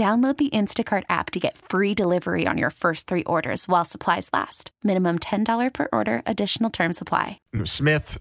Download 0.00 0.34
the 0.34 0.48
Instacart 0.48 1.02
app 1.10 1.30
to 1.32 1.38
get 1.38 1.58
free 1.58 1.92
delivery 1.92 2.46
on 2.46 2.56
your 2.56 2.70
first 2.70 3.06
three 3.06 3.22
orders 3.24 3.68
while 3.68 3.84
supplies 3.84 4.30
last. 4.32 4.70
Minimum 4.82 5.18
$10 5.18 5.74
per 5.74 5.88
order, 5.92 6.22
additional 6.24 6.70
term 6.70 6.94
supply. 6.94 7.38
Smith 7.64 8.16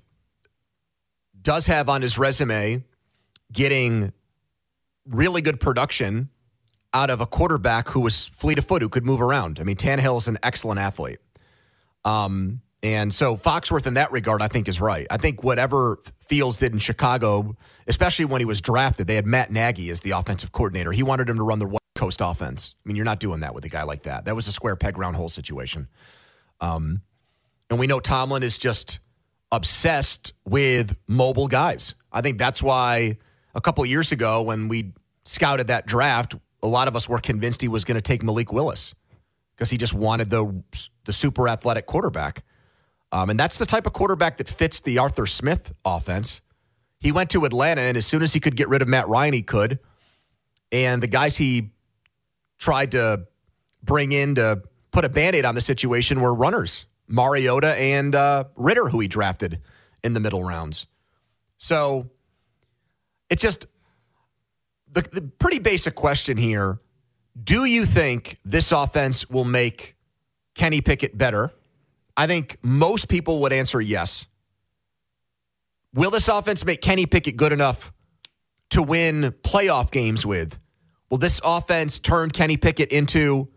does 1.42 1.68
have 1.68 1.88
on 1.88 2.02
his 2.02 2.18
resume 2.18 2.84
getting 3.54 4.12
really 5.06 5.42
good 5.42 5.62
production 5.62 6.28
out 6.94 7.10
of 7.10 7.22
a 7.22 7.26
quarterback 7.26 7.88
who 7.88 8.02
was 8.02 8.28
fleet 8.28 8.58
of 8.58 8.66
foot, 8.66 8.82
who 8.82 8.90
could 8.90 9.06
move 9.06 9.22
around. 9.22 9.58
I 9.62 9.64
mean, 9.64 9.78
Tannehill 9.78 10.18
is 10.18 10.28
an 10.28 10.38
excellent 10.44 10.82
athlete. 10.82 11.20
Um, 12.04 12.60
and 12.82 13.14
so 13.14 13.36
Foxworth, 13.36 13.88
in 13.88 13.96
that 13.96 14.12
regard, 14.12 14.42
I 14.42 14.48
think 14.48 14.68
is 14.68 14.80
right. 14.80 15.06
I 15.10 15.18
think 15.18 15.44
whatever 15.44 16.00
Fields 16.22 16.58
did 16.58 16.72
in 16.72 16.80
Chicago, 16.80 17.58
especially 17.88 18.26
when 18.26 18.40
he 18.40 18.46
was 18.46 18.62
drafted, 18.62 19.08
they 19.08 19.16
had 19.16 19.26
Matt 19.26 19.52
Nagy 19.52 19.90
as 19.90 20.00
the 20.00 20.12
offensive 20.12 20.52
coordinator. 20.52 20.92
He 20.92 21.04
wanted 21.04 21.30
him 21.30 21.38
to 21.38 21.44
run 21.44 21.60
the 21.60 21.68
West 21.68 21.84
Coast 21.96 22.22
offense. 22.22 22.76
I 22.84 22.88
mean, 22.88 22.96
you're 22.96 23.06
not 23.06 23.20
doing 23.20 23.42
that 23.42 23.54
with 23.54 23.66
a 23.66 23.70
guy 23.70 23.84
like 23.84 24.04
that. 24.04 24.26
That 24.26 24.36
was 24.36 24.48
a 24.48 24.54
square 24.54 24.78
peg 24.78 24.98
round 24.98 25.18
hole 25.18 25.30
situation. 25.30 25.88
Um, 26.62 27.02
and 27.70 27.80
we 27.80 27.88
know 27.88 28.00
Tomlin 28.00 28.44
is 28.44 28.58
just 28.58 29.00
obsessed 29.52 30.34
with 30.46 30.96
mobile 31.08 31.48
guys. 31.48 31.96
I 32.12 32.22
think 32.22 32.38
that's 32.38 32.64
why 32.64 33.18
a 33.56 33.62
couple 33.62 33.86
years 33.86 34.12
ago 34.12 34.44
when 34.44 34.70
we 34.70 34.94
scouted 35.26 35.68
that 35.68 35.86
draft, 35.86 36.36
a 36.64 36.68
lot 36.68 36.88
of 36.88 36.96
us 36.96 37.10
were 37.10 37.20
convinced 37.20 37.62
he 37.62 37.68
was 37.68 37.84
going 37.84 37.96
to 37.96 38.02
take 38.02 38.24
Malik 38.24 38.54
Willis 38.54 38.96
because 39.56 39.70
he 39.70 39.78
just 39.78 39.94
wanted 39.94 40.30
the 40.30 40.64
the 41.06 41.14
super 41.14 41.50
athletic 41.50 41.86
quarterback. 41.86 42.44
Um, 43.12 43.30
and 43.30 43.40
that's 43.40 43.58
the 43.58 43.66
type 43.66 43.88
of 43.88 43.94
quarterback 43.94 44.38
that 44.38 44.48
fits 44.48 44.82
the 44.82 45.00
Arthur 45.00 45.26
Smith 45.26 45.74
offense. 45.84 46.42
He 47.00 47.12
went 47.12 47.30
to 47.32 47.46
Atlanta, 47.46 47.82
and 47.82 47.98
as 47.98 48.06
soon 48.06 48.22
as 48.22 48.34
he 48.34 48.40
could 48.40 48.56
get 48.56 48.70
rid 48.70 48.82
of 48.82 48.88
Matt 48.88 49.08
Ryan, 49.08 49.34
he 49.34 49.42
could. 49.42 49.80
And 50.72 51.02
the 51.02 51.08
guys 51.08 51.38
he 51.38 51.72
tried 52.58 52.92
to 52.92 53.26
bring 53.82 54.12
in 54.12 54.36
to 54.36 54.62
put 54.92 55.06
a 55.06 55.10
band 55.10 55.36
aid 55.36 55.46
on 55.46 55.56
the 55.56 55.62
situation 55.62 56.22
were 56.22 56.34
runners 56.34 56.86
Mariota 57.08 57.74
and 57.76 58.14
uh, 58.14 58.46
Ridder, 58.56 58.90
who 58.90 59.00
he 59.00 59.08
drafted 59.08 59.60
in 60.04 60.14
the 60.14 60.20
middle 60.20 60.44
rounds. 60.44 60.86
So 61.58 62.10
it's 63.30 63.42
just 63.42 63.66
the, 64.92 65.02
the 65.02 65.22
pretty 65.22 65.60
basic 65.60 65.96
question 65.96 66.38
here. 66.38 66.80
Do 67.42 67.66
you 67.66 67.86
think 67.86 68.40
this 68.46 68.72
offense 68.72 69.30
will 69.30 69.46
make 69.46 69.96
Kenny 70.56 70.82
Pickett 70.82 71.18
better? 71.18 71.52
I 72.20 72.28
think 72.28 72.58
most 72.62 73.08
people 73.08 73.40
would 73.44 73.54
answer 73.54 73.80
yes. 73.80 74.28
Will 75.94 76.12
this 76.12 76.28
offense 76.28 76.66
make 76.66 76.82
Kenny 76.82 77.06
Pickett 77.06 77.38
good 77.38 77.54
enough 77.54 77.94
to 78.72 78.84
win 78.84 79.34
playoff 79.42 79.90
games 79.90 80.26
with? 80.26 80.60
Will 81.10 81.18
this 81.18 81.40
offense 81.46 81.98
turn 81.98 82.30
Kenny 82.30 82.58
Pickett 82.58 82.92
into 82.92 83.48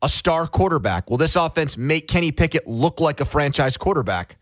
a 0.00 0.08
star 0.08 0.46
quarterback? 0.46 1.10
Will 1.10 1.18
this 1.18 1.36
offense 1.36 1.76
make 1.76 2.08
Kenny 2.08 2.32
Pickett 2.32 2.66
look 2.66 2.98
like 2.98 3.20
a 3.20 3.26
franchise 3.26 3.76
quarterback? 3.76 4.38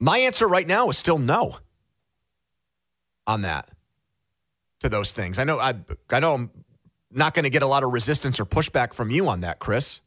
My 0.00 0.18
answer 0.18 0.48
right 0.48 0.66
now 0.66 0.88
is 0.90 0.98
still 0.98 1.18
no 1.18 1.58
on 3.28 3.42
that 3.42 3.70
to 4.80 4.88
those 4.88 5.12
things. 5.12 5.38
I 5.38 5.44
know 5.44 5.60
I 5.60 5.74
I 6.10 6.18
know 6.18 6.34
I'm 6.34 6.50
not 7.12 7.34
going 7.34 7.44
to 7.44 7.50
get 7.50 7.62
a 7.62 7.68
lot 7.68 7.84
of 7.84 7.92
resistance 7.92 8.40
or 8.40 8.44
pushback 8.44 8.92
from 8.92 9.12
you 9.12 9.28
on 9.28 9.42
that, 9.42 9.60
Chris. 9.60 10.00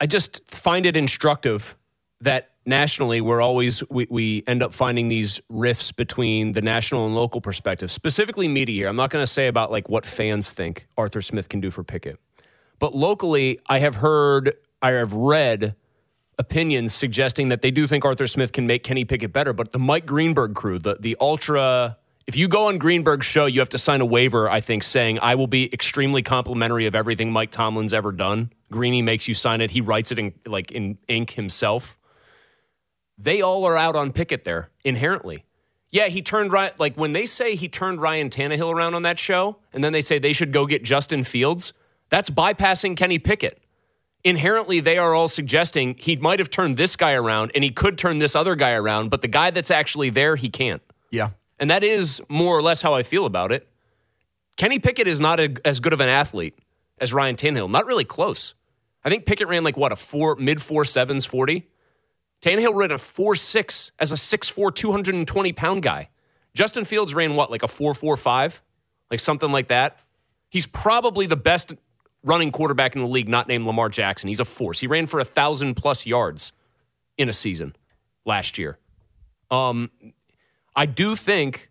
I 0.00 0.06
just 0.06 0.40
find 0.50 0.86
it 0.86 0.96
instructive 0.96 1.76
that 2.22 2.50
nationally 2.66 3.20
we're 3.20 3.40
always 3.40 3.82
we, 3.90 4.06
we 4.10 4.44
end 4.46 4.62
up 4.62 4.72
finding 4.72 5.08
these 5.08 5.40
rifts 5.48 5.92
between 5.92 6.52
the 6.52 6.62
national 6.62 7.06
and 7.06 7.14
local 7.14 7.40
perspective 7.40 7.90
specifically 7.90 8.48
media. 8.48 8.80
Here 8.82 8.88
i'm 8.88 8.96
not 8.96 9.10
going 9.10 9.22
to 9.22 9.26
say 9.30 9.46
about 9.48 9.70
like 9.70 9.88
what 9.88 10.04
fans 10.04 10.50
think 10.50 10.86
arthur 10.96 11.22
smith 11.22 11.48
can 11.48 11.60
do 11.60 11.70
for 11.70 11.82
pickett. 11.82 12.18
But 12.78 12.94
locally 12.94 13.58
i 13.66 13.78
have 13.78 13.96
heard 13.96 14.54
i 14.82 14.92
have 14.92 15.12
read 15.12 15.74
opinions 16.38 16.94
suggesting 16.94 17.48
that 17.48 17.60
they 17.60 17.70
do 17.70 17.86
think 17.86 18.04
arthur 18.04 18.26
smith 18.26 18.52
can 18.52 18.66
make 18.66 18.82
kenny 18.82 19.04
pickett 19.04 19.32
better. 19.32 19.52
But 19.52 19.72
the 19.72 19.78
mike 19.78 20.06
greenberg 20.06 20.54
crew 20.54 20.78
the, 20.78 20.96
the 21.00 21.16
ultra 21.20 21.96
if 22.26 22.36
you 22.36 22.46
go 22.46 22.68
on 22.68 22.76
greenberg's 22.76 23.26
show 23.26 23.46
you 23.46 23.60
have 23.60 23.70
to 23.70 23.78
sign 23.78 24.02
a 24.02 24.06
waiver 24.06 24.50
i 24.50 24.60
think 24.60 24.82
saying 24.82 25.18
i 25.20 25.34
will 25.34 25.46
be 25.46 25.72
extremely 25.72 26.22
complimentary 26.22 26.86
of 26.86 26.94
everything 26.94 27.32
mike 27.32 27.50
tomlin's 27.50 27.94
ever 27.94 28.12
done 28.12 28.50
greeny 28.70 29.02
makes 29.02 29.26
you 29.26 29.34
sign 29.34 29.60
it 29.60 29.70
he 29.70 29.80
writes 29.80 30.12
it 30.12 30.18
in 30.18 30.32
like 30.46 30.70
in 30.70 30.96
ink 31.08 31.32
himself 31.32 31.98
they 33.20 33.42
all 33.42 33.66
are 33.66 33.76
out 33.76 33.96
on 33.96 34.12
Pickett 34.12 34.44
there 34.44 34.70
inherently. 34.82 35.44
Yeah, 35.90 36.06
he 36.06 36.22
turned 36.22 36.52
right. 36.52 36.78
Like 36.80 36.96
when 36.96 37.12
they 37.12 37.26
say 37.26 37.54
he 37.54 37.68
turned 37.68 38.00
Ryan 38.00 38.30
Tannehill 38.30 38.72
around 38.72 38.94
on 38.94 39.02
that 39.02 39.18
show, 39.18 39.56
and 39.72 39.84
then 39.84 39.92
they 39.92 40.00
say 40.00 40.18
they 40.18 40.32
should 40.32 40.52
go 40.52 40.66
get 40.66 40.82
Justin 40.82 41.24
Fields, 41.24 41.72
that's 42.08 42.30
bypassing 42.30 42.96
Kenny 42.96 43.18
Pickett. 43.18 43.60
Inherently, 44.24 44.80
they 44.80 44.98
are 44.98 45.14
all 45.14 45.28
suggesting 45.28 45.96
he 45.98 46.16
might 46.16 46.38
have 46.38 46.50
turned 46.50 46.76
this 46.76 46.96
guy 46.96 47.12
around 47.12 47.52
and 47.54 47.64
he 47.64 47.70
could 47.70 47.98
turn 47.98 48.18
this 48.18 48.36
other 48.36 48.54
guy 48.54 48.72
around, 48.72 49.10
but 49.10 49.22
the 49.22 49.28
guy 49.28 49.50
that's 49.50 49.70
actually 49.70 50.10
there, 50.10 50.36
he 50.36 50.48
can't. 50.48 50.82
Yeah. 51.10 51.30
And 51.58 51.70
that 51.70 51.82
is 51.82 52.22
more 52.28 52.56
or 52.56 52.62
less 52.62 52.82
how 52.82 52.94
I 52.94 53.02
feel 53.02 53.26
about 53.26 53.50
it. 53.52 53.68
Kenny 54.56 54.78
Pickett 54.78 55.08
is 55.08 55.18
not 55.18 55.40
a, 55.40 55.56
as 55.64 55.80
good 55.80 55.92
of 55.92 56.00
an 56.00 56.08
athlete 56.08 56.58
as 56.98 57.12
Ryan 57.12 57.36
Tannehill. 57.36 57.70
Not 57.70 57.86
really 57.86 58.04
close. 58.04 58.54
I 59.04 59.08
think 59.08 59.26
Pickett 59.26 59.48
ran 59.48 59.64
like 59.64 59.76
what, 59.76 59.92
a 59.92 59.96
four, 59.96 60.36
mid 60.36 60.60
four 60.60 60.84
sevens 60.84 61.26
40? 61.26 61.68
Tannehill 62.42 62.74
ran 62.74 62.90
a 62.90 62.98
4 62.98 63.36
6 63.36 63.92
as 63.98 64.12
a 64.12 64.14
6'4, 64.14 64.74
220 64.74 65.52
pound 65.52 65.82
guy. 65.82 66.08
Justin 66.54 66.84
Fields 66.84 67.14
ran 67.14 67.36
what, 67.36 67.50
like 67.50 67.62
a 67.62 67.68
4 67.68 67.94
4 67.94 68.16
5? 68.16 68.62
Like 69.10 69.20
something 69.20 69.52
like 69.52 69.68
that. 69.68 70.00
He's 70.48 70.66
probably 70.66 71.26
the 71.26 71.36
best 71.36 71.72
running 72.22 72.50
quarterback 72.50 72.94
in 72.94 73.02
the 73.02 73.08
league, 73.08 73.28
not 73.28 73.48
named 73.48 73.66
Lamar 73.66 73.88
Jackson. 73.88 74.28
He's 74.28 74.40
a 74.40 74.44
force. 74.44 74.80
He 74.80 74.86
ran 74.86 75.06
for 75.06 75.20
a 75.20 75.24
thousand 75.24 75.74
plus 75.74 76.06
yards 76.06 76.52
in 77.16 77.28
a 77.28 77.32
season 77.32 77.76
last 78.24 78.58
year. 78.58 78.78
Um, 79.50 79.90
I 80.74 80.86
do 80.86 81.16
think 81.16 81.70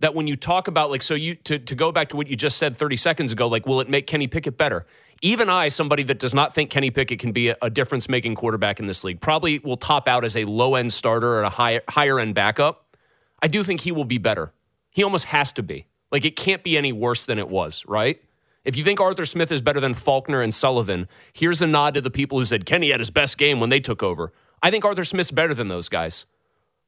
that 0.00 0.14
when 0.14 0.26
you 0.26 0.36
talk 0.36 0.68
about 0.68 0.90
like 0.90 1.02
so 1.02 1.14
you 1.14 1.34
to, 1.36 1.58
to 1.58 1.74
go 1.74 1.92
back 1.92 2.08
to 2.10 2.16
what 2.16 2.26
you 2.26 2.36
just 2.36 2.56
said 2.56 2.76
30 2.76 2.96
seconds 2.96 3.32
ago, 3.32 3.48
like 3.48 3.66
will 3.66 3.80
it 3.80 3.88
make 3.88 4.06
Kenny 4.06 4.26
Pickett 4.26 4.56
better? 4.56 4.86
Even 5.22 5.50
I, 5.50 5.68
somebody 5.68 6.02
that 6.04 6.18
does 6.18 6.32
not 6.32 6.54
think 6.54 6.70
Kenny 6.70 6.90
Pickett 6.90 7.18
can 7.18 7.32
be 7.32 7.48
a, 7.48 7.70
difference 7.70 8.08
making 8.08 8.34
quarterback 8.34 8.80
in 8.80 8.86
this 8.86 9.04
league, 9.04 9.20
probably 9.20 9.58
will 9.58 9.76
top 9.76 10.08
out 10.08 10.24
as 10.24 10.36
a 10.36 10.44
low 10.44 10.74
end 10.74 10.92
starter 10.92 11.28
or 11.28 11.42
a 11.42 11.50
high, 11.50 11.80
higher 11.88 12.18
end 12.18 12.34
backup. 12.34 12.96
I 13.42 13.48
do 13.48 13.62
think 13.62 13.80
he 13.80 13.92
will 13.92 14.04
be 14.04 14.18
better. 14.18 14.52
He 14.90 15.02
almost 15.02 15.26
has 15.26 15.52
to 15.54 15.62
be. 15.62 15.86
Like, 16.10 16.24
it 16.24 16.36
can't 16.36 16.62
be 16.62 16.76
any 16.76 16.92
worse 16.92 17.26
than 17.26 17.38
it 17.38 17.48
was, 17.48 17.84
right? 17.86 18.20
If 18.64 18.76
you 18.76 18.84
think 18.84 19.00
Arthur 19.00 19.24
Smith 19.24 19.52
is 19.52 19.62
better 19.62 19.80
than 19.80 19.94
Faulkner 19.94 20.42
and 20.42 20.54
Sullivan, 20.54 21.08
here's 21.32 21.62
a 21.62 21.66
nod 21.66 21.94
to 21.94 22.00
the 22.00 22.10
people 22.10 22.38
who 22.38 22.44
said 22.44 22.66
Kenny 22.66 22.90
had 22.90 23.00
his 23.00 23.10
best 23.10 23.38
game 23.38 23.60
when 23.60 23.70
they 23.70 23.80
took 23.80 24.02
over. 24.02 24.32
I 24.62 24.70
think 24.70 24.84
Arthur 24.84 25.04
Smith's 25.04 25.30
better 25.30 25.54
than 25.54 25.68
those 25.68 25.88
guys. 25.88 26.26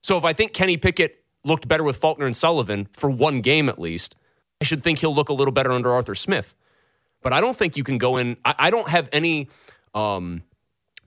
So 0.02 0.18
if 0.18 0.24
I 0.24 0.32
think 0.32 0.52
Kenny 0.52 0.76
Pickett 0.76 1.24
looked 1.44 1.68
better 1.68 1.84
with 1.84 1.96
Faulkner 1.96 2.26
and 2.26 2.36
Sullivan 2.36 2.88
for 2.92 3.08
one 3.08 3.40
game 3.40 3.68
at 3.68 3.78
least, 3.78 4.16
I 4.60 4.64
should 4.64 4.82
think 4.82 4.98
he'll 4.98 5.14
look 5.14 5.28
a 5.28 5.32
little 5.32 5.52
better 5.52 5.72
under 5.72 5.90
Arthur 5.90 6.14
Smith. 6.14 6.54
But 7.22 7.32
I 7.32 7.40
don't 7.40 7.56
think 7.56 7.76
you 7.76 7.84
can 7.84 7.98
go 7.98 8.16
in. 8.16 8.36
I, 8.44 8.54
I 8.58 8.70
don't 8.70 8.88
have 8.88 9.08
any 9.12 9.48
um, 9.94 10.42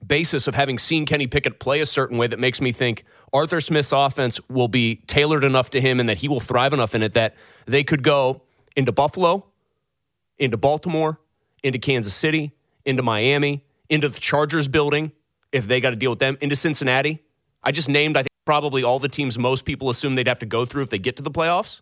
basis 0.06 0.46
of 0.46 0.54
having 0.54 0.78
seen 0.78 1.06
Kenny 1.06 1.26
Pickett 1.26 1.60
play 1.60 1.80
a 1.80 1.86
certain 1.86 2.18
way 2.18 2.26
that 2.26 2.38
makes 2.38 2.60
me 2.60 2.72
think 2.72 3.04
Arthur 3.32 3.60
Smith's 3.60 3.92
offense 3.92 4.40
will 4.48 4.68
be 4.68 4.96
tailored 5.06 5.44
enough 5.44 5.70
to 5.70 5.80
him 5.80 6.00
and 6.00 6.08
that 6.08 6.18
he 6.18 6.28
will 6.28 6.40
thrive 6.40 6.72
enough 6.72 6.94
in 6.94 7.02
it 7.02 7.14
that 7.14 7.34
they 7.66 7.84
could 7.84 8.02
go 8.02 8.42
into 8.74 8.92
Buffalo 8.92 9.46
into 10.38 10.56
Baltimore, 10.56 11.18
into 11.62 11.78
Kansas 11.78 12.14
City, 12.14 12.52
into 12.84 13.02
Miami, 13.02 13.64
into 13.88 14.08
the 14.08 14.20
Chargers 14.20 14.68
building, 14.68 15.12
if 15.52 15.66
they 15.66 15.80
got 15.80 15.90
to 15.90 15.96
deal 15.96 16.10
with 16.10 16.18
them, 16.18 16.36
into 16.40 16.56
Cincinnati. 16.56 17.22
I 17.62 17.72
just 17.72 17.88
named, 17.88 18.16
I 18.16 18.20
think, 18.20 18.30
probably 18.44 18.84
all 18.84 18.98
the 18.98 19.08
teams 19.08 19.38
most 19.38 19.64
people 19.64 19.90
assume 19.90 20.14
they'd 20.14 20.28
have 20.28 20.38
to 20.40 20.46
go 20.46 20.66
through 20.66 20.84
if 20.84 20.90
they 20.90 20.98
get 20.98 21.16
to 21.16 21.22
the 21.22 21.30
playoffs. 21.30 21.80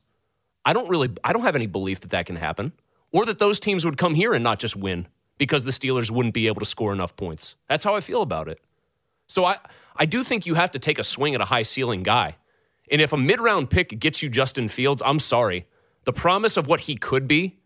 I 0.64 0.72
don't 0.72 0.88
really, 0.88 1.10
I 1.22 1.32
don't 1.32 1.42
have 1.42 1.56
any 1.56 1.66
belief 1.66 2.00
that 2.00 2.10
that 2.10 2.26
can 2.26 2.36
happen 2.36 2.72
or 3.14 3.24
that 3.24 3.38
those 3.38 3.60
teams 3.60 3.84
would 3.86 3.96
come 3.96 4.14
here 4.14 4.34
and 4.34 4.42
not 4.42 4.58
just 4.58 4.76
win 4.76 5.06
because 5.38 5.64
the 5.64 5.70
Steelers 5.70 6.10
wouldn't 6.10 6.34
be 6.34 6.48
able 6.48 6.60
to 6.60 6.66
score 6.66 6.92
enough 6.92 7.16
points. 7.16 7.54
That's 7.68 7.84
how 7.84 7.94
I 7.94 8.00
feel 8.00 8.20
about 8.20 8.48
it. 8.48 8.60
So 9.28 9.44
I, 9.44 9.56
I 9.96 10.04
do 10.04 10.24
think 10.24 10.46
you 10.46 10.54
have 10.54 10.72
to 10.72 10.78
take 10.80 10.98
a 10.98 11.04
swing 11.04 11.34
at 11.34 11.40
a 11.40 11.46
high 11.46 11.62
ceiling 11.62 12.02
guy. 12.02 12.36
And 12.90 13.00
if 13.00 13.12
a 13.12 13.16
mid 13.16 13.40
round 13.40 13.70
pick 13.70 13.98
gets 13.98 14.20
you 14.20 14.28
Justin 14.28 14.68
Fields, 14.68 15.00
I'm 15.06 15.20
sorry. 15.20 15.66
The 16.02 16.12
promise 16.12 16.56
of 16.56 16.66
what 16.66 16.80
he 16.80 16.96
could 16.96 17.26
be 17.26 17.56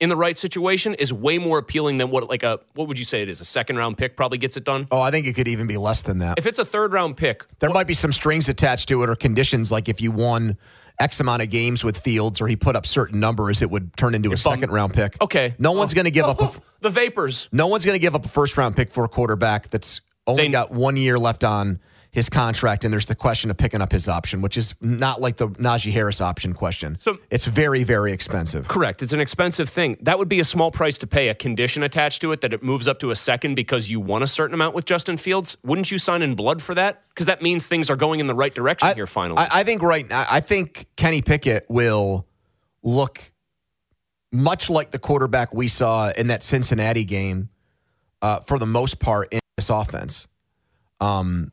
in 0.00 0.10
the 0.10 0.16
right 0.16 0.36
situation 0.36 0.94
is 0.94 1.12
way 1.12 1.38
more 1.38 1.56
appealing 1.56 1.96
than 1.96 2.10
what 2.10 2.28
like 2.28 2.42
a 2.42 2.60
what 2.74 2.86
would 2.88 2.98
you 2.98 3.04
say 3.04 3.22
it 3.22 3.30
is 3.30 3.40
a 3.40 3.44
second 3.44 3.76
round 3.76 3.96
pick 3.96 4.16
probably 4.16 4.38
gets 4.38 4.56
it 4.56 4.64
done. 4.64 4.86
Oh, 4.90 5.00
I 5.00 5.10
think 5.10 5.26
it 5.26 5.34
could 5.34 5.48
even 5.48 5.66
be 5.66 5.78
less 5.78 6.02
than 6.02 6.18
that. 6.18 6.38
If 6.38 6.46
it's 6.46 6.58
a 6.58 6.64
third 6.64 6.92
round 6.92 7.16
pick, 7.16 7.46
there 7.60 7.70
might 7.70 7.86
be 7.86 7.94
some 7.94 8.12
strings 8.12 8.48
attached 8.48 8.88
to 8.90 9.02
it 9.02 9.08
or 9.08 9.14
conditions 9.14 9.72
like 9.72 9.88
if 9.88 10.00
you 10.00 10.10
won 10.10 10.58
X 11.00 11.20
amount 11.20 11.42
of 11.42 11.50
games 11.50 11.84
with 11.84 11.98
Fields 11.98 12.40
or 12.40 12.48
he 12.48 12.56
put 12.56 12.76
up 12.76 12.86
certain 12.86 13.20
numbers, 13.20 13.62
it 13.62 13.70
would 13.70 13.96
turn 13.96 14.14
into 14.14 14.32
a 14.32 14.36
second 14.36 14.70
round 14.70 14.94
pick. 14.94 15.20
Okay. 15.20 15.54
No 15.58 15.72
one's 15.72 15.94
going 15.94 16.04
to 16.04 16.10
give 16.10 16.24
oh, 16.24 16.30
up 16.30 16.40
a, 16.40 16.60
the 16.80 16.90
vapors. 16.90 17.48
No 17.52 17.66
one's 17.66 17.84
going 17.84 17.96
to 17.96 18.00
give 18.00 18.14
up 18.14 18.24
a 18.24 18.28
first 18.28 18.56
round 18.56 18.76
pick 18.76 18.90
for 18.90 19.04
a 19.04 19.08
quarterback 19.08 19.70
that's 19.70 20.00
only 20.26 20.44
they, 20.44 20.50
got 20.50 20.72
one 20.72 20.96
year 20.96 21.18
left 21.18 21.44
on 21.44 21.80
his 22.16 22.30
contract, 22.30 22.82
and 22.82 22.90
there's 22.90 23.04
the 23.04 23.14
question 23.14 23.50
of 23.50 23.58
picking 23.58 23.82
up 23.82 23.92
his 23.92 24.08
option, 24.08 24.40
which 24.40 24.56
is 24.56 24.74
not 24.80 25.20
like 25.20 25.36
the 25.36 25.48
Najee 25.48 25.92
Harris 25.92 26.22
option 26.22 26.54
question. 26.54 26.96
So 26.98 27.18
it's 27.30 27.44
very, 27.44 27.84
very 27.84 28.10
expensive. 28.10 28.68
Correct. 28.68 29.02
It's 29.02 29.12
an 29.12 29.20
expensive 29.20 29.68
thing. 29.68 29.98
That 30.00 30.18
would 30.18 30.30
be 30.30 30.40
a 30.40 30.44
small 30.44 30.70
price 30.70 30.96
to 31.00 31.06
pay, 31.06 31.28
a 31.28 31.34
condition 31.34 31.82
attached 31.82 32.22
to 32.22 32.32
it 32.32 32.40
that 32.40 32.54
it 32.54 32.62
moves 32.62 32.88
up 32.88 33.00
to 33.00 33.10
a 33.10 33.14
second 33.14 33.54
because 33.54 33.90
you 33.90 34.00
won 34.00 34.22
a 34.22 34.26
certain 34.26 34.54
amount 34.54 34.74
with 34.74 34.86
Justin 34.86 35.18
Fields. 35.18 35.58
Wouldn't 35.62 35.90
you 35.90 35.98
sign 35.98 36.22
in 36.22 36.34
blood 36.34 36.62
for 36.62 36.74
that? 36.74 37.02
Because 37.10 37.26
that 37.26 37.42
means 37.42 37.66
things 37.66 37.90
are 37.90 37.96
going 37.96 38.18
in 38.18 38.28
the 38.28 38.34
right 38.34 38.54
direction 38.54 38.88
I, 38.88 38.94
here 38.94 39.06
finally. 39.06 39.36
I, 39.36 39.60
I 39.60 39.64
think 39.64 39.82
right 39.82 40.08
now, 40.08 40.24
I 40.30 40.40
think 40.40 40.86
Kenny 40.96 41.20
Pickett 41.20 41.66
will 41.68 42.26
look 42.82 43.30
much 44.32 44.70
like 44.70 44.90
the 44.90 44.98
quarterback 44.98 45.52
we 45.52 45.68
saw 45.68 46.12
in 46.12 46.28
that 46.28 46.42
Cincinnati 46.42 47.04
game 47.04 47.50
uh, 48.22 48.40
for 48.40 48.58
the 48.58 48.64
most 48.64 49.00
part 49.00 49.34
in 49.34 49.40
this 49.58 49.68
offense. 49.68 50.26
Um, 50.98 51.52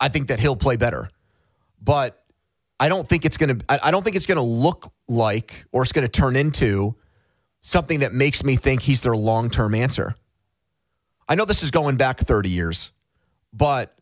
I 0.00 0.08
think 0.08 0.28
that 0.28 0.40
he'll 0.40 0.56
play 0.56 0.76
better. 0.76 1.10
But 1.82 2.22
I 2.78 2.88
don't 2.88 3.08
think 3.08 3.24
it's 3.24 3.36
going 3.36 3.58
to 3.58 3.64
I 3.68 3.90
don't 3.90 4.02
think 4.02 4.16
it's 4.16 4.26
going 4.26 4.36
to 4.36 4.42
look 4.42 4.92
like 5.08 5.64
or 5.72 5.82
it's 5.82 5.92
going 5.92 6.06
to 6.06 6.08
turn 6.10 6.36
into 6.36 6.96
something 7.62 8.00
that 8.00 8.12
makes 8.12 8.44
me 8.44 8.56
think 8.56 8.82
he's 8.82 9.00
their 9.00 9.16
long-term 9.16 9.74
answer. 9.74 10.14
I 11.28 11.34
know 11.34 11.44
this 11.44 11.62
is 11.62 11.70
going 11.70 11.96
back 11.96 12.20
30 12.20 12.48
years, 12.50 12.92
but 13.52 13.96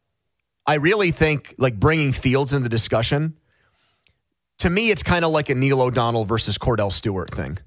I 0.67 0.75
really 0.75 1.13
think 1.13 1.55
like 1.57 1.79
bringing 1.79 2.13
Fields 2.13 2.53
in 2.53 2.63
the 2.63 2.69
discussion 2.69 3.37
to 4.59 4.71
me 4.71 4.91
it's 4.91 5.03
kind 5.03 5.25
of 5.25 5.31
like 5.31 5.51
a 5.51 5.55
Neil 5.55 5.81
O'Donnell 5.81 6.25
versus 6.25 6.59
Kordell 6.59 6.93
Stewart 6.93 7.31
thing. 7.31 7.59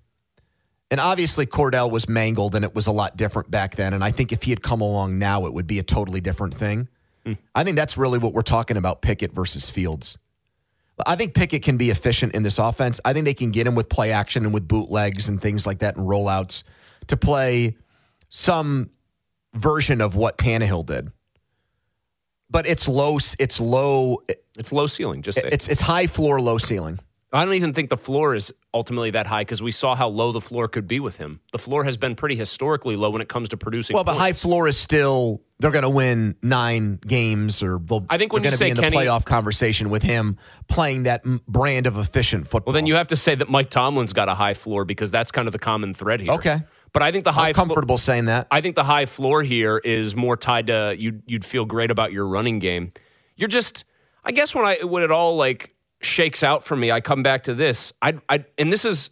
And 0.89 1.00
obviously 1.00 1.45
Kordell 1.45 1.91
was 1.91 2.07
mangled 2.07 2.56
and 2.56 2.63
it 2.63 2.73
was 2.73 2.88
a 2.88 2.91
lot 2.91 3.18
different 3.18 3.50
back 3.50 3.75
then 3.75 3.94
and 3.94 4.03
I 4.03 4.12
think 4.12 4.33
if 4.33 4.44
he 4.44 4.51
had 4.51 4.62
come 4.62 4.81
along 4.81 5.18
now 5.18 5.45
it 5.45 5.53
would 5.53 5.68
be 5.68 5.80
a 5.80 5.83
totally 5.83 6.19
different 6.19 6.53
thing. 6.53 6.89
I 7.56 7.63
think 7.63 7.75
that's 7.75 7.97
really 7.97 8.19
what 8.19 8.33
we're 8.33 8.41
talking 8.41 8.77
about 8.77 9.01
Pickett 9.01 9.33
versus 9.33 9.69
Fields. 9.69 10.18
I 11.06 11.15
think 11.15 11.35
Pickett 11.35 11.62
can 11.62 11.77
be 11.77 11.89
efficient 11.89 12.33
in 12.33 12.44
this 12.44 12.57
offense. 12.57 13.00
I 13.06 13.13
think 13.13 13.25
they 13.25 13.33
can 13.33 13.51
get 13.51 13.68
him 13.68 13.75
with 13.75 13.88
play 13.89 14.12
action 14.12 14.45
and 14.45 14.53
with 14.53 14.68
bootlegs 14.68 15.29
and 15.29 15.39
things 15.39 15.68
like 15.68 15.79
that 15.79 15.95
and 15.95 16.07
rollouts 16.07 16.63
to 17.07 17.18
play 17.18 17.77
some 18.29 18.89
version 19.53 20.01
of 20.01 20.15
what 20.15 20.38
Tannehill 20.38 20.85
did. 20.85 21.12
But 22.50 22.65
it's 22.68 22.88
low. 22.88 23.19
It's 23.39 23.59
low. 23.59 24.23
It's 24.57 24.71
low 24.71 24.88
ceiling. 24.88 25.21
Just 25.21 25.39
say. 25.39 25.50
it's 25.51 25.68
it's 25.68 25.81
high 25.81 26.07
floor, 26.07 26.41
low 26.41 26.57
ceiling. 26.57 27.00
I 27.33 27.44
don't 27.44 27.56
even 27.56 27.73
think 27.73 27.89
the 27.89 27.97
floor 27.97 28.35
is 28.35 28.53
ultimately 28.77 29.12
that 29.12 29.25
high 29.25 29.41
because 29.41 29.62
we 29.62 29.71
saw 29.71 29.95
how 29.95 30.07
low 30.07 30.31
the 30.31 30.39
floor 30.39 30.68
could 30.68 30.88
be 30.88 31.00
with 31.00 31.18
him. 31.18 31.39
The 31.51 31.57
floor 31.57 31.83
has 31.83 31.97
been 31.97 32.15
pretty 32.15 32.35
historically 32.35 32.95
low 32.95 33.09
when 33.09 33.21
it 33.21 33.27
comes 33.27 33.50
to 33.50 33.57
producing. 33.57 33.95
Well, 33.95 34.03
but 34.03 34.13
points. 34.13 34.21
high 34.21 34.33
floor 34.33 34.68
is 34.68 34.77
still 34.77 35.41
they're 35.59 35.71
going 35.71 35.81
to 35.81 35.89
win 35.89 36.35
nine 36.44 36.97
games, 36.97 37.63
or 37.63 37.81
I 38.09 38.19
think 38.19 38.31
when 38.31 38.44
they're 38.44 38.51
going 38.51 38.59
to 38.59 38.63
be 38.65 38.69
in 38.69 38.75
the 38.75 38.83
Kenny, 38.83 38.97
playoff 38.97 39.25
conversation 39.25 39.89
with 39.89 40.03
him 40.03 40.38
playing 40.68 41.03
that 41.03 41.24
brand 41.47 41.88
of 41.88 41.97
efficient 41.97 42.47
football. 42.47 42.71
Well, 42.71 42.75
then 42.75 42.85
you 42.85 42.95
have 42.95 43.07
to 43.07 43.15
say 43.15 43.33
that 43.33 43.50
Mike 43.50 43.71
Tomlin's 43.71 44.13
got 44.13 44.29
a 44.29 44.35
high 44.35 44.53
floor 44.53 44.85
because 44.85 45.09
that's 45.09 45.31
kind 45.31 45.47
of 45.47 45.51
the 45.51 45.59
common 45.59 45.95
thread 45.95 46.21
here. 46.21 46.33
Okay. 46.33 46.62
But 46.94 47.03
I 47.03 47.12
think 47.12 47.23
the 47.23 47.31
high 47.31 47.50
I'm 47.50 47.56
comfortable 47.56 47.97
saying 47.97 48.25
that. 48.25 48.47
I 48.51 48.62
think 48.62 48.75
the 48.75 48.83
high 48.83 49.07
floor 49.07 49.44
here 49.44 49.77
is 49.77 50.15
more 50.15 50.38
tied 50.38 50.68
to 50.68 50.95
you. 50.97 51.21
You'd 51.25 51.44
feel 51.44 51.65
great 51.65 51.91
about 51.91 52.12
your 52.12 52.27
running 52.27 52.59
game. 52.59 52.94
You're 53.35 53.50
just, 53.50 53.83
I 54.23 54.31
guess, 54.31 54.56
when 54.56 54.65
I 54.65 54.83
when 54.83 55.03
it 55.03 55.12
all 55.12 55.35
like 55.35 55.75
shakes 56.01 56.44
out 56.44 56.63
for 56.63 56.75
me, 56.75 56.91
I 56.91 57.01
come 57.01 57.23
back 57.23 57.44
to 57.44 57.53
this. 57.53 57.94
I, 58.01 58.19
I, 58.29 58.45
and 58.57 58.71
this 58.71 58.85
is, 58.85 59.09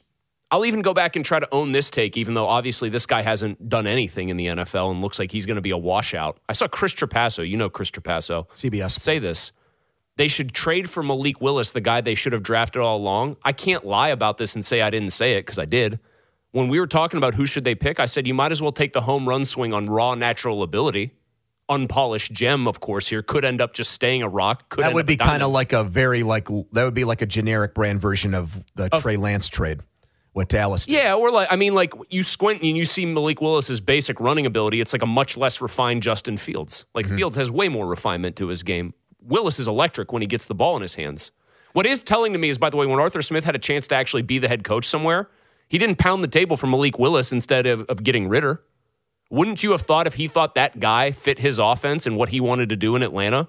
I'll 0.52 0.66
even 0.66 0.82
go 0.82 0.94
back 0.94 1.16
and 1.16 1.26
try 1.26 1.40
to 1.40 1.48
own 1.52 1.72
this 1.72 1.90
take, 1.90 2.18
even 2.18 2.34
though 2.34 2.46
obviously 2.46 2.90
this 2.90 3.06
guy 3.06 3.22
hasn't 3.22 3.68
done 3.68 3.88
anything 3.88 4.30
in 4.30 4.38
the 4.38 4.48
NFL 4.48 4.92
and 4.92 5.02
looks 5.02 5.20
like 5.20 5.32
he's 5.32 5.46
going 5.46 5.56
to 5.56 5.62
be 5.62 5.72
a 5.72 5.78
washout. 5.78 6.40
I 6.48 6.54
saw 6.54 6.68
Chris 6.68 6.94
Trapasso, 6.94 7.48
you 7.48 7.58
know 7.58 7.70
Chris 7.70 7.92
Trapasso, 7.92 8.48
CBS, 8.50 9.00
say 9.00 9.20
this. 9.20 9.52
They 10.18 10.28
should 10.28 10.54
trade 10.54 10.90
for 10.90 11.04
Malik 11.04 11.42
Willis, 11.42 11.72
the 11.72 11.82
guy 11.82 12.00
they 12.00 12.16
should 12.16 12.32
have 12.32 12.44
drafted 12.44 12.82
all 12.82 12.98
along. 12.98 13.38
I 13.44 13.52
can't 13.52 13.86
lie 13.86 14.10
about 14.10 14.38
this 14.38 14.56
and 14.56 14.64
say 14.64 14.82
I 14.82 14.90
didn't 14.90 15.12
say 15.12 15.34
it 15.34 15.42
because 15.42 15.60
I 15.60 15.66
did. 15.66 16.00
When 16.52 16.70
we 16.70 16.80
were 16.80 16.88
talking 16.88 17.18
about 17.18 17.34
who 17.34 17.46
should 17.46 17.66
they 17.66 17.76
pick, 17.76 18.00
I 18.00 18.06
said 18.06 18.26
you 18.26 18.34
might 18.34 18.54
as 18.54 18.62
well 18.62 18.72
take 18.72 18.94
the 18.94 19.02
home 19.02 19.28
run 19.28 19.44
swing 19.44 19.74
on 19.74 19.88
raw 19.88 20.16
natural 20.16 20.64
ability 20.64 21.12
unpolished 21.70 22.32
gem, 22.32 22.68
of 22.68 22.80
course, 22.80 23.08
here 23.08 23.22
could 23.22 23.46
end 23.46 23.62
up 23.62 23.74
just 23.74 23.92
staying 23.92 24.24
a 24.24 24.30
rock. 24.30 24.70
Could 24.70 24.84
that 24.84 24.94
would 24.94 25.06
be 25.06 25.18
kind 25.18 25.44
of 25.44 25.52
like 25.52 25.74
a 25.74 25.84
very 25.84 26.24
like 26.24 26.48
that 26.48 26.84
would 26.84 26.94
be 26.94 27.04
like 27.04 27.22
a 27.22 27.26
generic 27.26 27.74
brand 27.74 28.02
version 28.02 28.34
of 28.34 28.64
the 28.76 28.90
of, 28.92 29.02
Trey 29.02 29.18
Lance 29.18 29.48
trade. 29.48 29.82
What 30.34 30.50
Dallas? 30.50 30.86
Did. 30.86 30.96
Yeah, 30.96 31.16
or 31.16 31.32
like 31.32 31.48
I 31.52 31.56
mean, 31.56 31.74
like 31.74 31.94
you 32.10 32.24
squint 32.24 32.62
and 32.62 32.78
you 32.78 32.86
see 32.86 33.06
Malik 33.06 33.42
Willis's 33.42 33.80
basic 33.80 34.20
running 34.20 34.46
ability. 34.46 34.82
It's 34.82 34.94
like 34.94 35.02
a 35.02 35.08
much 35.08 35.38
less 35.38 35.62
refined 35.62 36.04
Justin 36.04 36.38
Fields. 36.38 36.86
Like 36.94 37.06
mm-hmm. 37.06 37.18
Fields 37.18 37.38
has 37.38 37.50
way 37.50 37.70
more 37.70 37.88
refinement 37.88 38.36
to 38.38 38.48
his 38.48 38.64
game. 38.64 38.94
Willis 39.22 39.60
is 39.60 39.68
electric 39.68 40.12
when 40.12 40.22
he 40.22 40.28
gets 40.28 40.46
the 40.46 40.56
ball 40.56 40.76
in 40.76 40.82
his 40.82 40.96
hands. 40.96 41.32
What 41.74 41.86
is 41.86 42.04
telling 42.04 42.32
to 42.34 42.40
me 42.40 42.50
is, 42.50 42.58
by 42.58 42.70
the 42.70 42.78
way, 42.78 42.86
when 42.86 43.00
Arthur 43.00 43.22
Smith 43.22 43.44
had 43.44 43.56
a 43.56 43.60
chance 43.60 43.88
to 43.88 43.96
actually 43.96 44.22
be 44.22 44.38
the 44.38 44.48
head 44.48 44.64
coach 44.64 44.86
somewhere, 44.86 45.30
he 45.68 45.78
didn't 45.78 45.98
pound 45.98 46.24
the 46.24 46.28
table 46.28 46.58
for 46.58 46.68
Malik 46.68 47.00
Willis 47.00 47.32
instead 47.32 47.66
of, 47.66 47.82
of 47.89 48.04
getting 48.04 48.30
Ridder. 48.30 48.62
Wouldn't 49.29 49.63
you 49.63 49.72
have 49.72 49.82
thought 49.82 50.08
if 50.08 50.15
he 50.15 50.27
thought 50.27 50.55
that 50.55 50.79
guy 50.79 51.12
fit 51.12 51.39
his 51.39 51.60
offense 51.60 52.05
and 52.05 52.15
what 52.15 52.29
he 52.29 52.39
wanted 52.39 52.70
to 52.70 52.75
do 52.75 52.96
in 52.96 53.03
Atlanta, 53.03 53.48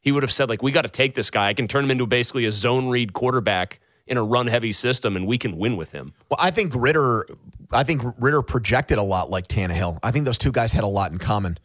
he 0.00 0.12
would 0.12 0.22
have 0.22 0.32
said, 0.32 0.48
like, 0.48 0.62
we 0.62 0.72
got 0.72 0.82
to 0.82 0.88
take 0.88 1.14
this 1.14 1.30
guy. 1.30 1.48
I 1.48 1.54
can 1.54 1.68
turn 1.68 1.84
him 1.84 1.90
into 1.90 2.06
basically 2.06 2.44
a 2.46 2.50
zone 2.50 2.88
read 2.88 3.12
quarterback 3.12 3.80
in 4.06 4.16
a 4.16 4.22
run 4.22 4.46
heavy 4.46 4.72
system 4.72 5.16
and 5.16 5.26
we 5.26 5.38
can 5.38 5.56
win 5.56 5.76
with 5.76 5.92
him. 5.92 6.12
Well, 6.28 6.38
I 6.40 6.50
think 6.50 6.72
Ridder 6.74 7.26
I 7.72 7.84
think 7.84 8.02
Ridder 8.18 8.42
projected 8.42 8.98
a 8.98 9.02
lot 9.02 9.30
like 9.30 9.46
Tannehill. 9.46 10.00
I 10.02 10.10
think 10.10 10.24
those 10.24 10.38
two 10.38 10.52
guys 10.52 10.72
had 10.72 10.84
a 10.84 10.88
lot 10.88 11.12
in 11.12 11.18
common. 11.18 11.58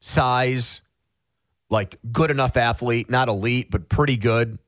Size, 0.00 0.80
like 1.70 1.98
good 2.10 2.30
enough 2.30 2.56
athlete, 2.56 3.08
not 3.08 3.28
elite, 3.28 3.70
but 3.70 3.88
pretty 3.88 4.16
good. 4.16 4.58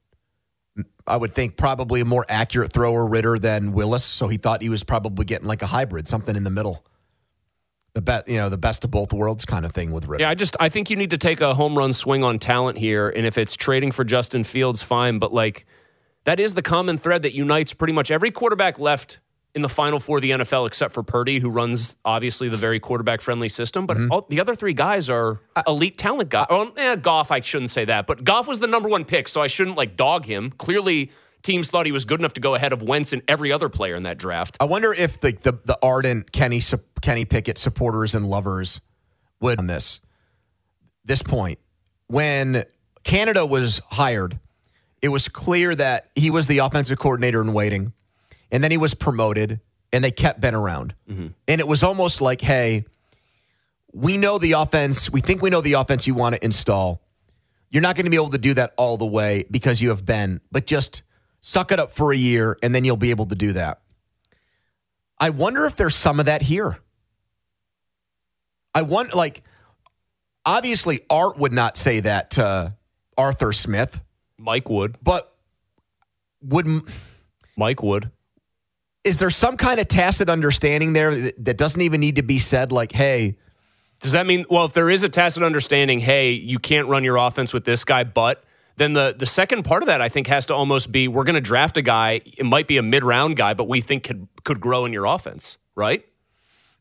I 1.06 1.16
would 1.16 1.32
think 1.34 1.56
probably 1.56 2.00
a 2.00 2.04
more 2.04 2.24
accurate 2.28 2.72
thrower 2.72 3.06
Ridder 3.06 3.38
than 3.38 3.72
Willis, 3.72 4.04
so 4.04 4.28
he 4.28 4.36
thought 4.36 4.62
he 4.62 4.68
was 4.68 4.84
probably 4.84 5.24
getting 5.24 5.46
like 5.46 5.62
a 5.62 5.66
hybrid, 5.66 6.06
something 6.08 6.36
in 6.36 6.44
the 6.44 6.50
middle 6.50 6.84
the 7.96 8.02
best, 8.02 8.28
you 8.28 8.36
know, 8.36 8.50
the 8.50 8.58
best 8.58 8.84
of 8.84 8.90
both 8.90 9.10
worlds 9.10 9.46
kind 9.46 9.64
of 9.64 9.72
thing 9.72 9.90
with 9.90 10.06
Ridder. 10.06 10.24
Yeah, 10.24 10.30
I 10.30 10.34
just 10.34 10.54
I 10.60 10.68
think 10.68 10.90
you 10.90 10.96
need 10.96 11.10
to 11.10 11.18
take 11.18 11.40
a 11.40 11.54
home 11.54 11.76
run 11.76 11.94
swing 11.94 12.22
on 12.22 12.38
talent 12.38 12.76
here, 12.76 13.08
and 13.08 13.24
if 13.24 13.38
it's 13.38 13.56
trading 13.56 13.90
for 13.90 14.04
Justin 14.04 14.44
Fields, 14.44 14.82
fine. 14.82 15.18
But 15.18 15.32
like 15.32 15.64
that 16.24 16.38
is 16.38 16.52
the 16.52 16.60
common 16.60 16.98
thread 16.98 17.22
that 17.22 17.32
unites 17.32 17.72
pretty 17.72 17.94
much 17.94 18.10
every 18.10 18.30
quarterback 18.30 18.78
left 18.78 19.18
in 19.54 19.62
the 19.62 19.68
final 19.70 19.98
four 19.98 20.18
of 20.18 20.22
the 20.22 20.32
NFL, 20.32 20.66
except 20.66 20.92
for 20.92 21.02
Purdy, 21.02 21.38
who 21.38 21.48
runs 21.48 21.96
obviously 22.04 22.50
the 22.50 22.58
very 22.58 22.78
quarterback 22.78 23.22
friendly 23.22 23.48
system. 23.48 23.86
But 23.86 23.96
mm-hmm. 23.96 24.12
all, 24.12 24.26
the 24.28 24.40
other 24.40 24.54
three 24.54 24.74
guys 24.74 25.08
are 25.08 25.40
elite 25.66 25.96
talent 25.96 26.28
guys. 26.28 26.44
oh, 26.50 26.70
eh, 26.76 26.96
Goff, 26.96 27.30
I 27.30 27.40
shouldn't 27.40 27.70
say 27.70 27.86
that, 27.86 28.06
but 28.06 28.24
Goff 28.24 28.46
was 28.46 28.60
the 28.60 28.66
number 28.66 28.90
one 28.90 29.06
pick, 29.06 29.26
so 29.26 29.40
I 29.40 29.46
shouldn't 29.46 29.78
like 29.78 29.96
dog 29.96 30.26
him. 30.26 30.50
Clearly 30.50 31.10
teams 31.46 31.70
thought 31.70 31.86
he 31.86 31.92
was 31.92 32.04
good 32.04 32.20
enough 32.20 32.34
to 32.34 32.40
go 32.40 32.54
ahead 32.54 32.72
of 32.72 32.82
Wentz 32.82 33.12
and 33.12 33.22
every 33.28 33.52
other 33.52 33.68
player 33.68 33.94
in 33.94 34.02
that 34.02 34.18
draft. 34.18 34.56
I 34.60 34.64
wonder 34.64 34.92
if 34.92 35.20
the 35.20 35.32
the, 35.32 35.52
the 35.64 35.78
ardent 35.82 36.32
Kenny 36.32 36.60
Kenny 37.00 37.24
Pickett 37.24 37.56
supporters 37.56 38.14
and 38.14 38.26
lovers 38.26 38.80
would 39.40 39.58
on 39.58 39.66
this 39.66 40.00
this 41.04 41.22
point 41.22 41.58
when 42.08 42.64
Canada 43.04 43.46
was 43.46 43.80
hired. 43.90 44.38
It 45.02 45.08
was 45.08 45.28
clear 45.28 45.74
that 45.74 46.10
he 46.14 46.30
was 46.30 46.46
the 46.46 46.58
offensive 46.58 46.98
coordinator 46.98 47.40
in 47.40 47.52
waiting, 47.52 47.92
and 48.50 48.64
then 48.64 48.70
he 48.70 48.76
was 48.76 48.94
promoted, 48.94 49.60
and 49.92 50.02
they 50.02 50.10
kept 50.10 50.40
Ben 50.40 50.54
around. 50.54 50.94
Mm-hmm. 51.08 51.28
And 51.46 51.60
it 51.60 51.68
was 51.68 51.82
almost 51.82 52.20
like, 52.20 52.40
hey, 52.40 52.86
we 53.92 54.16
know 54.16 54.38
the 54.38 54.52
offense. 54.52 55.10
We 55.10 55.20
think 55.20 55.42
we 55.42 55.50
know 55.50 55.60
the 55.60 55.74
offense 55.74 56.06
you 56.06 56.14
want 56.14 56.34
to 56.34 56.44
install. 56.44 57.02
You're 57.70 57.82
not 57.82 57.94
going 57.94 58.06
to 58.06 58.10
be 58.10 58.16
able 58.16 58.30
to 58.30 58.38
do 58.38 58.54
that 58.54 58.72
all 58.76 58.96
the 58.96 59.06
way 59.06 59.44
because 59.50 59.80
you 59.82 59.90
have 59.90 60.04
Ben, 60.04 60.40
but 60.50 60.66
just 60.66 61.02
suck 61.40 61.72
it 61.72 61.78
up 61.78 61.92
for 61.92 62.12
a 62.12 62.16
year, 62.16 62.56
and 62.62 62.74
then 62.74 62.84
you'll 62.84 62.96
be 62.96 63.10
able 63.10 63.26
to 63.26 63.34
do 63.34 63.52
that. 63.52 63.80
I 65.18 65.30
wonder 65.30 65.64
if 65.64 65.76
there's 65.76 65.94
some 65.94 66.20
of 66.20 66.26
that 66.26 66.42
here. 66.42 66.78
I 68.74 68.82
want 68.82 69.14
like 69.14 69.42
obviously 70.44 71.00
Art 71.08 71.38
would 71.38 71.52
not 71.52 71.78
say 71.78 72.00
that 72.00 72.32
to 72.32 72.74
Arthur 73.16 73.52
Smith, 73.52 74.02
Mike 74.36 74.68
would. 74.68 74.98
but 75.02 75.34
would 76.42 76.66
Mike 77.56 77.82
would. 77.82 78.10
is 79.02 79.18
there 79.18 79.30
some 79.30 79.56
kind 79.56 79.80
of 79.80 79.88
tacit 79.88 80.28
understanding 80.28 80.92
there 80.92 81.14
that, 81.14 81.44
that 81.46 81.56
doesn't 81.56 81.80
even 81.80 82.00
need 82.00 82.16
to 82.16 82.22
be 82.22 82.38
said 82.38 82.70
like 82.70 82.92
hey, 82.92 83.38
Does 84.00 84.12
that 84.12 84.26
mean 84.26 84.44
well 84.50 84.66
if 84.66 84.74
there 84.74 84.90
is 84.90 85.02
a 85.02 85.08
tacit 85.08 85.42
understanding, 85.42 85.98
hey, 85.98 86.32
you 86.32 86.58
can't 86.58 86.86
run 86.88 87.02
your 87.02 87.16
offense 87.16 87.54
with 87.54 87.64
this 87.64 87.84
guy, 87.84 88.04
but 88.04 88.44
then 88.76 88.92
the 88.92 89.14
the 89.18 89.26
second 89.26 89.64
part 89.64 89.82
of 89.82 89.86
that 89.86 90.00
I 90.00 90.08
think 90.08 90.26
has 90.26 90.46
to 90.46 90.54
almost 90.54 90.92
be 90.92 91.08
we're 91.08 91.24
going 91.24 91.34
to 91.34 91.40
draft 91.40 91.76
a 91.76 91.82
guy, 91.82 92.20
it 92.24 92.44
might 92.44 92.66
be 92.66 92.76
a 92.76 92.82
mid-round 92.82 93.36
guy, 93.36 93.54
but 93.54 93.68
we 93.68 93.80
think 93.80 94.04
could 94.04 94.28
could 94.44 94.60
grow 94.60 94.84
in 94.84 94.92
your 94.92 95.06
offense, 95.06 95.58
right? 95.74 96.04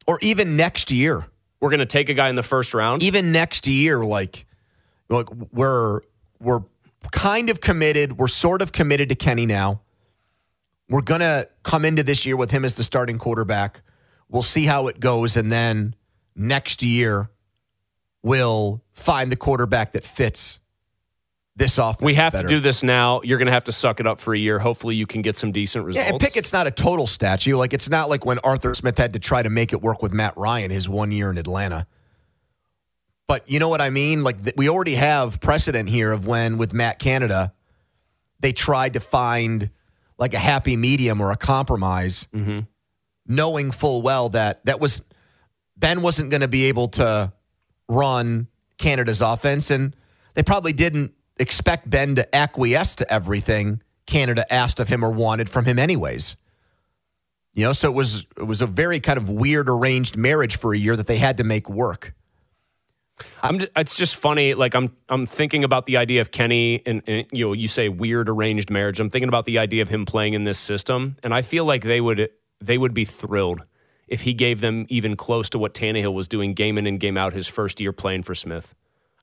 or 0.07 0.19
even 0.21 0.55
next 0.55 0.91
year. 0.91 1.27
We're 1.59 1.69
going 1.69 1.79
to 1.79 1.85
take 1.85 2.09
a 2.09 2.13
guy 2.13 2.29
in 2.29 2.35
the 2.35 2.43
first 2.43 2.73
round. 2.73 3.01
even 3.01 3.31
next 3.31 3.65
year, 3.65 4.05
like, 4.05 4.45
like 5.09 5.27
we're 5.51 6.01
we're 6.39 6.61
kind 7.11 7.49
of 7.49 7.61
committed. 7.61 8.17
We're 8.17 8.27
sort 8.27 8.61
of 8.61 8.71
committed 8.71 9.09
to 9.09 9.15
Kenny 9.15 9.45
now. 9.45 9.81
We're 10.89 11.01
gonna 11.01 11.47
come 11.63 11.83
into 11.83 12.03
this 12.03 12.25
year 12.25 12.37
with 12.37 12.51
him 12.51 12.65
as 12.65 12.75
the 12.75 12.83
starting 12.83 13.17
quarterback. 13.17 13.81
We'll 14.29 14.43
see 14.43 14.65
how 14.65 14.87
it 14.87 14.99
goes, 14.99 15.35
and 15.35 15.51
then 15.51 15.95
next 16.35 16.83
year 16.83 17.31
we'll 18.21 18.83
find 18.93 19.31
the 19.31 19.35
quarterback 19.35 19.93
that 19.93 20.03
fits 20.03 20.59
this 21.55 21.77
offense. 21.77 22.01
we 22.01 22.15
have 22.15 22.33
better. 22.33 22.47
to 22.47 22.55
do 22.55 22.59
this 22.59 22.83
now. 22.83 23.21
You're 23.23 23.37
going 23.37 23.45
to 23.45 23.53
have 23.53 23.63
to 23.65 23.71
suck 23.71 23.99
it 23.99 24.07
up 24.07 24.19
for 24.19 24.33
a 24.33 24.37
year. 24.37 24.59
Hopefully 24.59 24.95
you 24.95 25.07
can 25.07 25.21
get 25.21 25.37
some 25.37 25.51
decent 25.51 25.85
results. 25.85 26.05
Yeah, 26.05 26.11
and 26.11 26.19
Pickett's 26.19 26.51
not 26.51 26.67
a 26.67 26.71
total 26.71 27.07
statue. 27.07 27.55
Like 27.55 27.73
it's 27.73 27.89
not 27.89 28.09
like 28.09 28.25
when 28.25 28.39
Arthur 28.39 28.75
Smith 28.75 28.97
had 28.97 29.13
to 29.13 29.19
try 29.19 29.41
to 29.41 29.49
make 29.49 29.71
it 29.71 29.81
work 29.81 30.01
with 30.01 30.11
Matt 30.11 30.35
Ryan 30.35 30.71
his 30.71 30.89
one 30.89 31.11
year 31.11 31.29
in 31.29 31.37
Atlanta. 31.37 31.87
But 33.27 33.49
you 33.49 33.59
know 33.59 33.69
what 33.69 33.81
I 33.81 33.89
mean? 33.89 34.23
Like 34.23 34.43
th- 34.43 34.55
we 34.57 34.69
already 34.69 34.95
have 34.95 35.39
precedent 35.39 35.89
here 35.89 36.11
of 36.11 36.27
when 36.27 36.57
with 36.57 36.73
Matt 36.73 36.99
Canada, 36.99 37.53
they 38.39 38.51
tried 38.51 38.93
to 38.93 38.99
find 38.99 39.69
like 40.17 40.33
a 40.33 40.39
happy 40.39 40.75
medium 40.75 41.21
or 41.21 41.31
a 41.31 41.37
compromise, 41.37 42.27
mm-hmm. 42.33 42.59
knowing 43.25 43.71
full 43.71 44.01
well 44.01 44.29
that 44.29 44.63
that 44.65 44.79
was 44.79 45.01
Ben 45.77 46.01
wasn't 46.01 46.29
going 46.29 46.41
to 46.41 46.47
be 46.47 46.65
able 46.65 46.89
to 46.89 47.31
run 47.87 48.47
Canada's 48.77 49.21
offense, 49.21 49.71
and 49.71 49.95
they 50.35 50.43
probably 50.43 50.73
didn't 50.73 51.13
expect 51.37 51.89
Ben 51.89 52.15
to 52.15 52.35
acquiesce 52.35 52.95
to 52.95 53.11
everything 53.11 53.81
Canada 54.05 54.51
asked 54.53 54.79
of 54.79 54.87
him 54.87 55.03
or 55.03 55.11
wanted 55.11 55.49
from 55.49 55.65
him, 55.65 55.79
anyways. 55.79 56.35
You 57.53 57.65
know, 57.65 57.73
so 57.73 57.89
it 57.89 57.95
was 57.95 58.27
it 58.37 58.43
was 58.43 58.61
a 58.61 58.67
very 58.67 58.99
kind 58.99 59.17
of 59.17 59.29
weird 59.29 59.69
arranged 59.69 60.17
marriage 60.17 60.57
for 60.57 60.73
a 60.73 60.77
year 60.77 60.95
that 60.95 61.07
they 61.07 61.17
had 61.17 61.37
to 61.37 61.43
make 61.43 61.69
work. 61.69 62.13
I'm 63.41 63.59
just, 63.59 63.71
it's 63.77 63.95
just 63.95 64.15
funny. 64.17 64.53
Like 64.53 64.75
I'm 64.75 64.95
I'm 65.07 65.25
thinking 65.25 65.63
about 65.63 65.85
the 65.85 65.97
idea 65.97 66.19
of 66.19 66.31
Kenny 66.31 66.81
and, 66.85 67.01
and 67.07 67.25
you 67.31 67.47
know 67.47 67.53
you 67.53 67.69
say 67.69 67.87
weird 67.87 68.27
arranged 68.27 68.69
marriage. 68.69 68.99
I'm 68.99 69.09
thinking 69.09 69.29
about 69.29 69.45
the 69.45 69.57
idea 69.57 69.81
of 69.81 69.89
him 69.89 70.05
playing 70.05 70.33
in 70.33 70.43
this 70.43 70.59
system, 70.59 71.15
and 71.23 71.33
I 71.33 71.41
feel 71.41 71.63
like 71.63 71.83
they 71.83 72.01
would 72.01 72.29
they 72.59 72.77
would 72.77 72.93
be 72.93 73.05
thrilled 73.05 73.63
if 74.07 74.21
he 74.21 74.33
gave 74.33 74.59
them 74.59 74.85
even 74.89 75.15
close 75.15 75.49
to 75.51 75.59
what 75.59 75.73
Tannehill 75.73 76.13
was 76.13 76.27
doing 76.27 76.53
game 76.53 76.77
in 76.77 76.85
and 76.85 76.99
game 76.99 77.17
out 77.17 77.33
his 77.33 77.47
first 77.47 77.79
year 77.79 77.93
playing 77.93 78.23
for 78.23 78.35
Smith. 78.35 78.75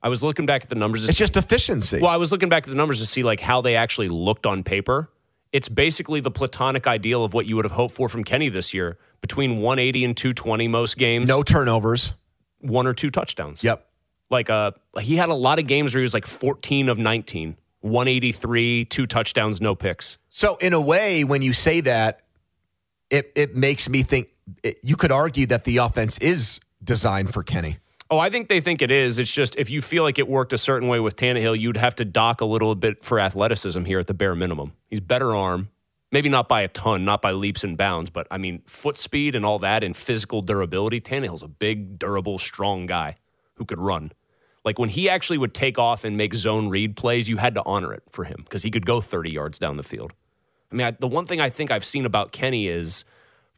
I 0.03 0.09
was 0.09 0.21
looking 0.21 0.45
back 0.45 0.63
at 0.63 0.69
the 0.69 0.75
numbers. 0.75 1.03
It's 1.05 1.17
see- 1.17 1.23
just 1.23 1.37
efficiency. 1.37 1.99
well, 2.01 2.11
I 2.11 2.17
was 2.17 2.31
looking 2.31 2.49
back 2.49 2.63
at 2.63 2.69
the 2.69 2.75
numbers 2.75 2.99
to 2.99 3.05
see 3.05 3.23
like 3.23 3.39
how 3.39 3.61
they 3.61 3.75
actually 3.75 4.09
looked 4.09 4.45
on 4.45 4.61
paper. 4.63 5.09
It's 5.53 5.69
basically 5.69 6.19
the 6.19 6.31
platonic 6.31 6.87
ideal 6.87 7.23
of 7.23 7.33
what 7.33 7.45
you 7.45 7.55
would 7.55 7.65
have 7.65 7.71
hoped 7.71 7.95
for 7.95 8.09
from 8.09 8.23
Kenny 8.23 8.49
this 8.49 8.73
year, 8.73 8.97
between 9.21 9.61
180 9.61 10.03
and 10.05 10.17
220 10.17 10.67
most 10.67 10.97
games, 10.97 11.27
no 11.27 11.41
turnovers. 11.43 12.13
one 12.59 12.85
or 12.87 12.93
two 12.93 13.09
touchdowns 13.09 13.63
Yep. 13.63 13.85
like 14.29 14.49
uh 14.49 14.71
he 14.99 15.15
had 15.15 15.29
a 15.29 15.33
lot 15.33 15.59
of 15.59 15.67
games 15.67 15.93
where 15.93 15.99
he 15.99 16.03
was 16.03 16.13
like 16.13 16.25
14 16.27 16.89
of 16.89 16.97
19 16.97 17.55
183 17.81 18.85
two 18.85 19.05
touchdowns 19.05 19.61
no 19.61 19.75
picks 19.75 20.17
So 20.29 20.55
in 20.57 20.73
a 20.73 20.81
way, 20.81 21.23
when 21.23 21.41
you 21.41 21.53
say 21.53 21.81
that, 21.81 22.21
it 23.09 23.31
it 23.35 23.55
makes 23.55 23.87
me 23.89 24.01
think 24.03 24.29
it, 24.63 24.79
you 24.81 24.95
could 24.95 25.11
argue 25.11 25.45
that 25.47 25.63
the 25.65 25.77
offense 25.77 26.17
is 26.19 26.59
designed 26.83 27.31
for 27.33 27.43
Kenny. 27.43 27.77
Oh 28.13 28.19
i 28.19 28.29
think 28.29 28.47
they 28.47 28.61
think 28.61 28.81
it 28.81 28.91
is. 28.91 29.19
It's 29.19 29.33
just 29.33 29.57
if 29.57 29.69
you 29.69 29.81
feel 29.81 30.03
like 30.03 30.19
it 30.19 30.27
worked 30.27 30.53
a 30.53 30.57
certain 30.57 30.87
way 30.87 30.99
with 30.99 31.15
Tannehill, 31.15 31.59
you'd 31.59 31.77
have 31.77 31.95
to 31.95 32.05
dock 32.05 32.41
a 32.41 32.45
little 32.45 32.75
bit 32.75 33.03
for 33.03 33.19
athleticism 33.19 33.83
here 33.85 33.99
at 33.99 34.07
the 34.07 34.13
bare 34.13 34.35
minimum. 34.35 34.73
He's 34.87 34.99
better 34.99 35.35
arm 35.35 35.69
maybe 36.11 36.29
not 36.29 36.47
by 36.47 36.61
a 36.61 36.67
ton 36.67 37.03
not 37.03 37.21
by 37.21 37.31
leaps 37.31 37.63
and 37.63 37.75
bounds 37.75 38.11
but 38.11 38.27
i 38.29 38.37
mean 38.37 38.61
foot 38.67 38.99
speed 38.99 39.33
and 39.33 39.45
all 39.45 39.57
that 39.59 39.83
and 39.83 39.97
physical 39.97 40.41
durability 40.43 41.01
Tannehill's 41.01 41.41
a 41.41 41.47
big 41.47 41.97
durable 41.97 42.37
strong 42.37 42.85
guy 42.85 43.17
who 43.55 43.65
could 43.65 43.79
run. 43.79 44.11
Like 44.65 44.79
when 44.79 44.89
he 44.89 45.09
actually 45.09 45.37
would 45.37 45.53
take 45.53 45.77
off 45.77 46.03
and 46.03 46.15
make 46.15 46.33
zone 46.33 46.69
read 46.69 46.95
plays 46.95 47.27
you 47.29 47.37
had 47.37 47.55
to 47.55 47.63
honor 47.65 47.93
it 47.93 48.03
for 48.09 48.23
him 48.23 48.41
because 48.43 48.63
he 48.63 48.71
could 48.71 48.85
go 48.85 49.01
30 49.01 49.31
yards 49.31 49.59
down 49.59 49.77
the 49.77 49.83
field. 49.83 50.13
I 50.71 50.75
mean, 50.75 50.87
I, 50.87 50.91
the 50.91 51.07
one 51.07 51.25
thing 51.25 51.39
I 51.39 51.49
think 51.49 51.69
I've 51.69 51.85
seen 51.85 52.05
about 52.05 52.31
Kenny 52.31 52.67
is 52.67 53.03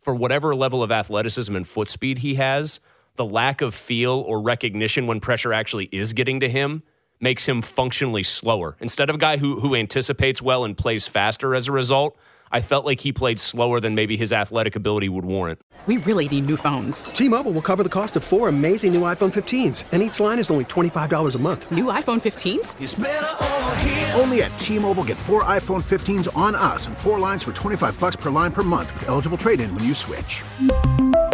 for 0.02 0.14
whatever 0.14 0.56
level 0.56 0.84
of 0.84 0.92
athleticism 0.92 1.56
and 1.56 1.68
foot 1.68 1.90
speed 1.90 2.20
he 2.20 2.36
has, 2.36 2.80
the 3.16 3.26
lack 3.26 3.62
of 3.62 3.74
feel 3.74 4.24
or 4.28 4.42
recognition 4.42 5.08
when 5.08 5.20
pressure 5.20 5.54
actually 5.54 5.90
is 5.92 6.14
getting 6.14 6.40
to 6.42 6.50
him 6.50 6.84
makes 7.20 7.48
him 7.48 7.62
functionally 7.62 8.24
slower. 8.24 8.76
Instead 8.80 9.10
of 9.10 9.16
a 9.16 9.20
guy 9.20 9.38
who, 9.38 9.60
who 9.60 9.76
anticipates 9.76 10.42
well 10.42 10.66
and 10.66 10.78
plays 10.78 11.08
faster 11.08 11.56
as 11.56 11.68
a 11.68 11.72
result, 11.72 12.18
I 12.52 12.62
felt 12.62 12.86
like 12.86 13.00
he 13.00 13.12
played 13.12 13.40
slower 13.40 13.80
than 13.80 13.96
maybe 13.96 14.16
his 14.18 14.32
athletic 14.32 14.76
ability 14.76 15.10
would 15.10 15.26
warrant. 15.26 15.62
We 15.88 15.98
really 15.98 16.28
need 16.30 16.46
new 16.46 16.58
phones. 16.58 17.06
T-Mobile 17.06 17.52
will 17.52 17.62
cover 17.62 17.84
the 17.84 17.90
cost 17.90 18.16
of 18.16 18.24
four 18.24 18.48
amazing 18.48 18.94
new 18.94 19.02
iPhone 19.02 19.34
15s, 19.34 19.84
and 19.92 20.02
each 20.02 20.20
line 20.20 20.40
is 20.40 20.50
only 20.50 20.66
$25 20.66 21.36
a 21.36 21.38
month. 21.38 21.70
New 21.72 21.86
iPhone 21.86 22.22
15s? 22.22 24.20
Only 24.20 24.44
at 24.44 24.58
T-Mobile 24.58 25.04
get 25.04 25.18
four 25.18 25.44
iPhone 25.44 25.84
15s 25.84 26.36
on 26.36 26.56
us 26.56 26.88
and 26.88 26.98
four 26.98 27.20
lines 27.20 27.44
for 27.44 27.52
25 27.52 28.00
bucks 28.00 28.16
per 28.16 28.32
line 28.32 28.52
per 28.52 28.64
month 28.64 28.94
with 28.94 29.10
eligible 29.10 29.38
trade-in 29.38 29.74
when 29.76 29.84
you 29.84 29.94
switch. 29.94 30.44